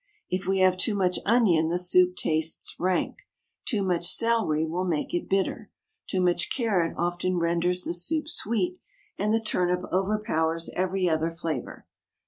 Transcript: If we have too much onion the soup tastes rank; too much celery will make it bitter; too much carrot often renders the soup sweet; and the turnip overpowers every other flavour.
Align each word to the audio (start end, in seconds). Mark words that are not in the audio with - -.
If 0.31 0.47
we 0.47 0.57
have 0.61 0.77
too 0.77 0.95
much 0.95 1.19
onion 1.27 1.67
the 1.67 1.77
soup 1.77 2.15
tastes 2.15 2.75
rank; 2.79 3.19
too 3.67 3.83
much 3.83 4.11
celery 4.11 4.65
will 4.65 4.83
make 4.83 5.13
it 5.13 5.29
bitter; 5.29 5.69
too 6.09 6.21
much 6.21 6.49
carrot 6.51 6.95
often 6.97 7.37
renders 7.37 7.83
the 7.83 7.93
soup 7.93 8.27
sweet; 8.27 8.79
and 9.19 9.31
the 9.31 9.39
turnip 9.39 9.83
overpowers 9.93 10.71
every 10.75 11.07
other 11.07 11.29
flavour. 11.29 11.85